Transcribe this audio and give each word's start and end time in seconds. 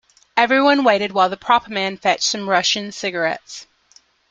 Everyone 0.35 0.83
waited 0.83 1.11
while 1.11 1.29
the 1.29 1.37
prop 1.37 1.67
man 1.69 1.95
fetched 1.95 2.23
some 2.23 2.49
Russian 2.49 2.91
cigarettes. 2.91 3.67